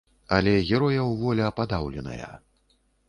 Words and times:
Але 0.37 0.53
герояў 0.69 1.13
воля 1.21 1.51
падаўленая. 1.59 2.31